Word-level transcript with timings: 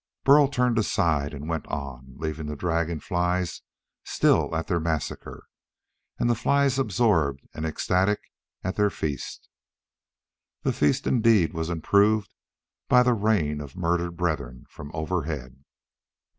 Burl 0.23 0.47
turned 0.47 0.79
aside 0.79 1.31
and 1.31 1.47
went 1.47 1.67
on, 1.67 2.15
leaving 2.17 2.47
the 2.47 2.55
dragonflies 2.55 3.61
still 4.03 4.55
at 4.55 4.65
their 4.65 4.79
massacre 4.79 5.45
and 6.17 6.27
the 6.27 6.33
flies 6.33 6.79
absorbed 6.79 7.45
and 7.53 7.67
ecstatic 7.67 8.19
at 8.63 8.77
their 8.77 8.89
feast. 8.89 9.47
The 10.63 10.73
feast, 10.73 11.05
indeed, 11.05 11.53
was 11.53 11.69
improved 11.69 12.33
by 12.89 13.03
the 13.03 13.13
rain 13.13 13.61
of 13.61 13.75
murdered 13.77 14.17
brethren 14.17 14.65
from 14.71 14.89
overhead. 14.95 15.63